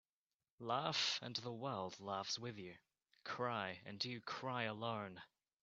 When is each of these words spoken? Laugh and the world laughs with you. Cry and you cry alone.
Laugh 0.57 1.19
and 1.21 1.35
the 1.35 1.53
world 1.53 1.99
laughs 1.99 2.39
with 2.39 2.57
you. 2.57 2.75
Cry 3.23 3.81
and 3.85 4.03
you 4.03 4.19
cry 4.19 4.63
alone. 4.63 5.21